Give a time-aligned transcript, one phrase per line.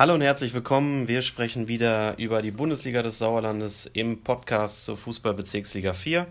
[0.00, 1.08] Hallo und herzlich willkommen.
[1.08, 6.26] Wir sprechen wieder über die Bundesliga des Sauerlandes im Podcast zur Fußballbezirksliga 4.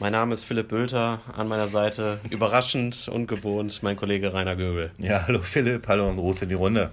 [0.00, 4.90] Mein Name ist Philipp Bülter, an meiner Seite überraschend und gewohnt mein Kollege Rainer Göbel.
[4.98, 6.90] Ja, hallo Philipp, hallo und Gruß in die Runde.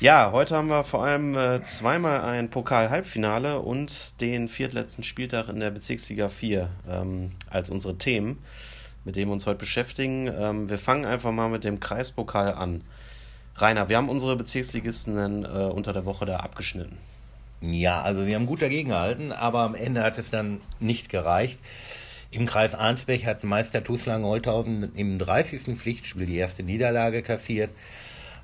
[0.00, 5.60] Ja, heute haben wir vor allem äh, zweimal ein Pokal-Halbfinale und den viertletzten Spieltag in
[5.60, 8.38] der Bezirksliga 4 ähm, als unsere Themen,
[9.04, 10.28] mit denen wir uns heute beschäftigen.
[10.34, 12.84] Ähm, wir fangen einfach mal mit dem Kreispokal an.
[13.58, 16.98] Rainer, wir haben unsere Bezirksligisten äh, unter der Woche da abgeschnitten.
[17.62, 21.58] Ja, also sie haben gut dagegen gehalten, aber am Ende hat es dann nicht gereicht.
[22.30, 25.74] Im Kreis Arnsberg hat Meister Tuslang Holthausen im 30.
[25.78, 27.70] Pflichtspiel die erste Niederlage kassiert.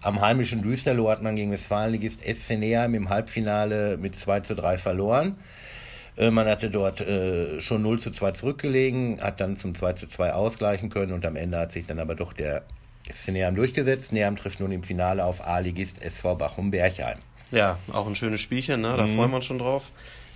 [0.00, 5.36] Am heimischen Düsterloh hat man gegen Westfalenligist SC im Halbfinale mit 2 zu 3 verloren.
[6.16, 10.06] Äh, man hatte dort äh, schon 0 zu 2 zurückgelegen, hat dann zum 2 zu
[10.06, 12.62] 2 ausgleichen können und am Ende hat sich dann aber doch der
[13.28, 14.12] Neheim durchgesetzt.
[14.12, 17.18] Neheim trifft nun im Finale auf A-Ligist SV Bachum-Berchheim.
[17.50, 18.96] Ja, auch ein schönes Spielchen, ne?
[18.96, 19.16] da mhm.
[19.16, 19.92] freuen wir uns schon drauf.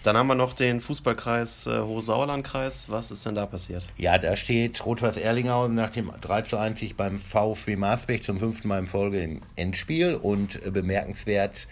[0.06, 2.88] Dann haben wir noch den Fußballkreis äh, Hochsauerlandkreis.
[2.88, 3.84] Was ist denn da passiert?
[3.96, 8.38] Ja, da steht Rot-Weiß Erlinghausen nach dem 3 zu 1 sich beim VfB Maasbeck zum
[8.38, 10.14] fünften Mal in Folge im Endspiel.
[10.14, 11.66] Und äh, bemerkenswert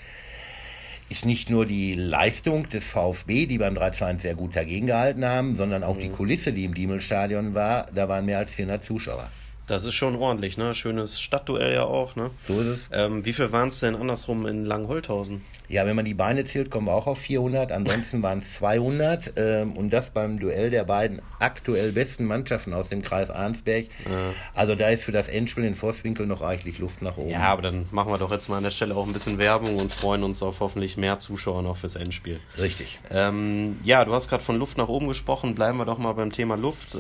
[1.11, 4.87] ist nicht nur die Leistung des VfB, die beim 3 zu 1 sehr gut dagegen
[4.87, 6.01] gehalten haben, sondern auch mhm.
[6.01, 7.87] die Kulisse, die im Diemelstadion war.
[7.95, 9.31] Da waren mehr als 400 Zuschauer.
[9.67, 10.75] Das ist schon ordentlich, ne?
[10.75, 12.31] Schönes Stadtduell ja auch, ne?
[12.47, 12.91] So ist es.
[12.93, 15.41] Ähm, wie viel waren es denn andersrum in Langholthausen?
[15.69, 17.73] Ja, wenn man die Beine zählt, kommen wir auch auf 400.
[17.73, 19.33] Ansonsten waren es 200.
[19.37, 23.87] Ähm, und das beim Duell der beiden aktuell besten Mannschaften aus dem Kreis Arnsberg.
[24.05, 24.35] Ja.
[24.53, 27.31] Also da ist für das Endspiel in Vosswinkel noch reichlich Luft nach oben.
[27.31, 29.77] Ja, aber dann machen wir doch jetzt mal an der Stelle auch ein bisschen Werbung
[29.77, 32.39] und freuen uns auf hoffentlich mehr Zuschauer noch fürs Endspiel.
[32.59, 33.01] Richtig.
[33.11, 35.55] Ähm, ja, du hast gerade von Luft nach oben gesprochen.
[35.55, 36.99] Bleiben wir doch mal beim Thema Luft.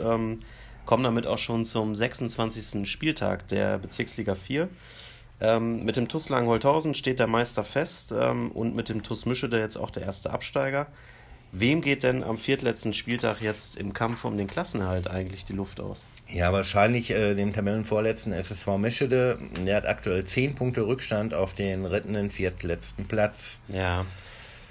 [0.87, 2.89] Kommen damit auch schon zum 26.
[2.91, 4.69] Spieltag der Bezirksliga 4.
[5.41, 9.59] Ähm, mit dem TUS Langholthausen steht der Meister fest ähm, und mit dem TUS Mischede
[9.59, 10.87] jetzt auch der erste Absteiger.
[11.57, 15.81] Wem geht denn am viertletzten Spieltag jetzt im Kampf um den Klassenerhalt eigentlich die Luft
[15.81, 16.05] aus?
[16.29, 19.39] Ja, wahrscheinlich äh, dem Tabellenvorletzten SSV Mischede.
[19.65, 23.59] Der hat aktuell 10 Punkte Rückstand auf den rettenden viertletzten Platz.
[23.69, 24.05] Ja.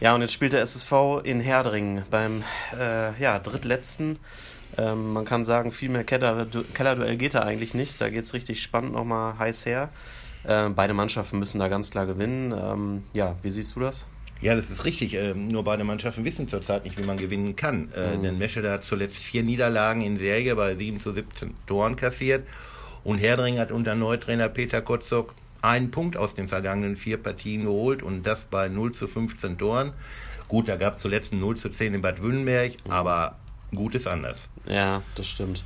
[0.01, 2.43] Ja, und jetzt spielt der SSV in Herdringen beim
[2.77, 4.19] äh, ja, drittletzten.
[4.77, 7.99] Ähm, man kann sagen, viel mehr Kellerduell geht da eigentlich nicht.
[8.01, 9.89] Da geht es richtig spannend nochmal heiß her.
[10.43, 12.51] Äh, beide Mannschaften müssen da ganz klar gewinnen.
[12.51, 14.07] Ähm, ja, wie siehst du das?
[14.41, 15.13] Ja, das ist richtig.
[15.15, 17.89] Ähm, nur beide Mannschaften wissen zurzeit nicht, wie man gewinnen kann.
[17.95, 18.23] Äh, mhm.
[18.23, 22.45] Denn Meschede hat zuletzt vier Niederlagen in Serie bei 7 zu 17 Toren kassiert.
[23.03, 28.03] Und Herdring hat unter Neutrainer Peter Kotzok einen Punkt aus den vergangenen vier Partien geholt
[28.03, 29.93] und das bei 0 zu 15 Toren.
[30.49, 32.91] Gut, da gab es zuletzt ein 0 zu 10 in Bad Wünnenberg, mhm.
[32.91, 33.37] aber
[33.75, 34.49] gut ist anders.
[34.67, 35.63] Ja, das stimmt.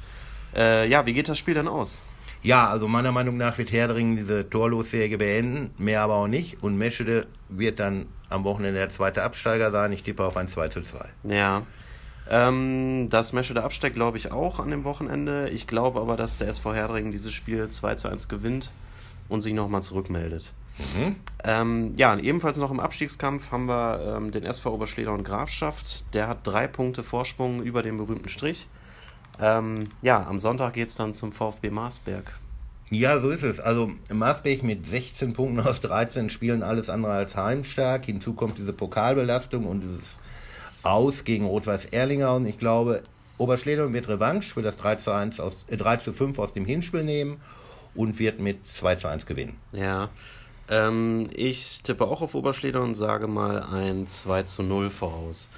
[0.56, 2.04] Äh, ja, wie geht das Spiel dann aus?
[2.44, 6.62] Ja, also meiner Meinung nach wird Herdringen diese Torlosserie beenden, mehr aber auch nicht.
[6.64, 9.92] Und Meschede wird dann am Wochenende der zweite Absteiger sein.
[9.92, 11.10] Ich tippe auf ein 2 zu 2.
[11.24, 11.64] Ja.
[12.30, 15.50] Ähm, dass Meschede absteigt, glaube ich auch an dem Wochenende.
[15.50, 18.72] Ich glaube aber, dass der SV Herdringen dieses Spiel 2 zu 1 gewinnt
[19.30, 20.54] und sich nochmal zurückmeldet.
[20.78, 21.16] Mhm.
[21.44, 26.14] Ähm, ja, ebenfalls noch im Abstiegskampf haben wir ähm, den SV Oberschleder und Grafschaft.
[26.14, 28.68] Der hat drei Punkte Vorsprung über den berühmten Strich.
[29.40, 32.40] Ähm, ja, am Sonntag geht es dann zum VfB Marsberg.
[32.90, 33.60] Ja, so ist es.
[33.60, 38.06] Also Marsberg mit 16 Punkten aus 13 Spielen alles andere als heimstark.
[38.06, 40.20] Hinzu kommt diese Pokalbelastung und dieses
[40.84, 42.36] Aus gegen Rot-Weiß Erlinger.
[42.36, 43.04] Und ich glaube,
[43.38, 46.66] Oberschledern wird Revanche für das 3 zu, 1 aus, äh, 3 zu 5 aus dem
[46.66, 47.42] Hinspiel nehmen
[47.94, 49.58] und wird mit 2 zu 1 gewinnen.
[49.74, 50.10] Ja,
[50.70, 55.50] ähm, ich tippe auch auf Oberschleder und sage mal ein 2 zu 0 voraus.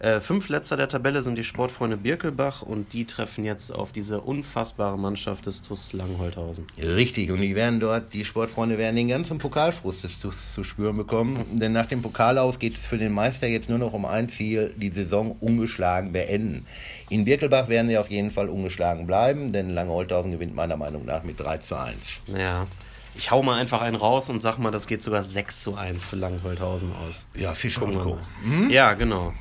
[0.00, 4.20] Äh, fünf letzter der Tabelle sind die Sportfreunde Birkelbach und die treffen jetzt auf diese
[4.20, 6.66] unfassbare Mannschaft des TUS Langholthausen.
[6.80, 10.96] Richtig, und die werden dort, die Sportfreunde werden den ganzen Pokalfrust des TUS zu spüren
[10.96, 14.28] bekommen, denn nach dem Pokalaus geht es für den Meister jetzt nur noch um ein
[14.28, 16.64] Ziel, die Saison ungeschlagen beenden.
[17.10, 21.24] In Birkelbach werden sie auf jeden Fall ungeschlagen bleiben, denn Langholthausen gewinnt meiner Meinung nach
[21.24, 22.20] mit 3 zu 1.
[22.38, 22.68] Ja.
[23.14, 26.04] Ich hau mal einfach einen raus und sag mal, das geht sogar 6 zu 1
[26.04, 27.26] für Langholthausen aus.
[27.34, 28.18] Ja, Fisch und Co.
[28.44, 28.70] Hm?
[28.70, 29.32] Ja, genau.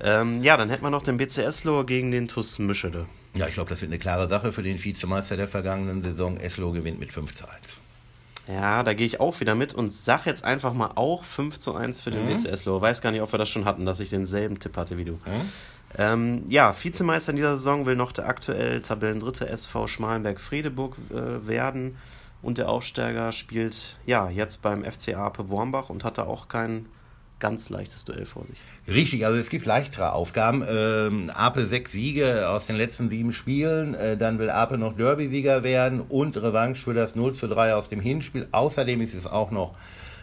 [0.00, 3.06] Ähm, ja, dann hätten wir noch den BC Eslo gegen den TUS Mischede.
[3.34, 6.36] Ja, ich glaube, das wird eine klare Sache für den Vizemeister der vergangenen Saison.
[6.38, 7.52] Eslo gewinnt mit 5 zu 1.
[8.48, 11.74] Ja, da gehe ich auch wieder mit und sag jetzt einfach mal auch 5 zu
[11.74, 12.36] 1 für den mhm.
[12.36, 12.80] BC Eslo.
[12.80, 15.12] Weiß gar nicht, ob wir das schon hatten, dass ich denselben Tipp hatte wie du.
[15.12, 15.50] Mhm.
[15.98, 21.96] Ähm, ja, Vizemeister in dieser Saison will noch der aktuell Tabellendritte SV Schmalenberg-Fredeburg äh, werden.
[22.42, 26.86] Und der Aufsteiger spielt ja jetzt beim FCA Ape Wormbach und hatte auch kein
[27.38, 28.58] ganz leichtes Duell vor sich.
[28.88, 30.64] Richtig, also es gibt leichtere Aufgaben.
[30.66, 35.62] Ähm, Ape sechs Siege aus den letzten sieben Spielen, äh, dann will Ape noch Derby-Sieger
[35.62, 38.48] werden und Revanche für das 0 zu 3 aus dem Hinspiel.
[38.52, 39.74] Außerdem ist es auch noch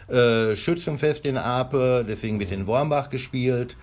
[0.06, 3.74] Äh, Schützenfest in Ape, deswegen wird in Wormbach gespielt.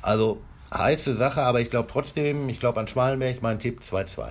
[0.00, 0.40] Also
[0.72, 4.28] heiße Sache, aber ich glaube trotzdem, ich glaube an Schmalenberg, mein Tipp 2-2.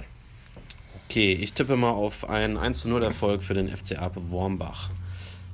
[1.09, 4.89] Okay, ich tippe mal auf einen 1-0 Erfolg für den FC Ape Wormbach.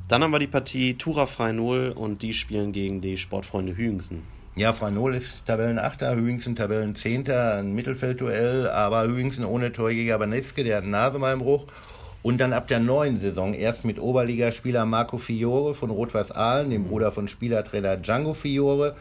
[0.08, 4.24] Dann haben wir die Partie Tura Frei 0 und die spielen gegen die Sportfreunde Hüingsen.
[4.56, 10.86] Ja, Frei-Null ist Tabellenachter, Hüingsen Tabellenzehnter, ein Mittelfeldduell, aber Hüingsen ohne Torjäger Baneske, der hat
[10.86, 11.66] Nase mal im Bruch.
[12.24, 16.86] Und dann ab der neuen Saison erst mit Oberligaspieler Marco Fiore von Rot-Weiß Aalen, dem
[16.86, 18.96] Bruder von Spielertrainer Django Fiore.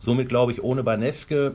[0.00, 1.54] Somit glaube ich, ohne Baneske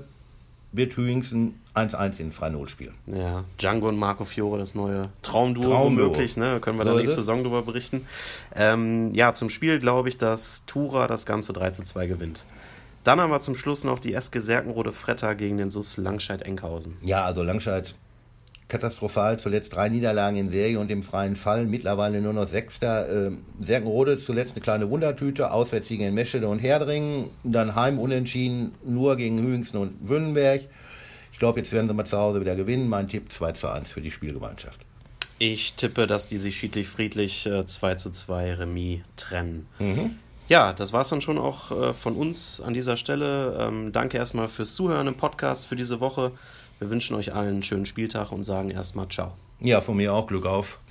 [0.74, 2.96] wird Hüingsen 1-1 in Frei-Null spielen.
[3.08, 6.06] Ja, Django und Marco Fiore, das neue Traumduo, Traumduo.
[6.06, 6.60] womöglich, ne?
[6.60, 7.18] Können wir ist nächste.
[7.18, 8.06] Saison darüber berichten.
[8.56, 12.46] Ähm, ja, zum Spiel glaube ich, dass Tura das Ganze 3 zu 2 gewinnt.
[13.04, 16.98] Dann haben wir zum Schluss noch die SG Serkenrode Fretter gegen den SUS Langscheid-Enkhausen.
[17.02, 17.96] Ja, also Langscheid
[18.74, 23.28] katastrophal, zuletzt drei Niederlagen in Serie und im freien Fall, mittlerweile nur noch Sechster.
[23.28, 29.16] Ähm, Serkenrode zuletzt eine kleine Wundertüte, Auswärtssiege in Meschede und Herdringen, dann Heim unentschieden, nur
[29.16, 30.62] gegen Hüingsen und Wünnenberg.
[31.32, 32.90] Ich glaube, jetzt werden sie mal zu Hause wieder gewinnen.
[32.90, 34.80] Mein Tipp 2 zu 1 für die Spielgemeinschaft.
[35.38, 39.68] Ich tippe, dass die sich schiedlich-friedlich äh, 2 zu 2 Remis trennen.
[40.48, 43.56] Ja, das war es dann schon auch äh, von uns an dieser Stelle.
[43.60, 46.32] Ähm, danke erstmal fürs Zuhören im Podcast für diese Woche.
[46.84, 49.32] Wir wünschen euch allen einen schönen Spieltag und sagen erstmal Ciao.
[49.62, 50.82] Ja, von mir auch Glück auf.